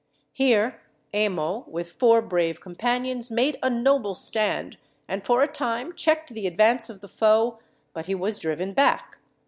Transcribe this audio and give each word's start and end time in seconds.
Here 0.33 0.81
Emo, 1.13 1.63
with 1.67 1.91
four 1.91 2.23
brave 2.23 2.59
companions, 2.59 3.29
made 3.29 3.59
a 3.61 3.69
noble 3.69 4.15
stand, 4.15 4.77
and 5.07 5.23
for 5.23 5.43
a 5.43 5.47
time 5.47 5.93
checked 5.93 6.33
the 6.33 6.47
advance 6.47 6.89
of 6.89 7.01
the 7.01 7.07
foe; 7.07 7.59
but 7.93 8.07
he 8.07 8.15
was 8.15 8.39
driven 8.39 8.73
back. 8.73 9.19